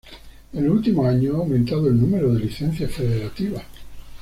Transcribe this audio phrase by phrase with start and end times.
[0.53, 3.61] En los últimos años ha aumentado el número de licencias federativas.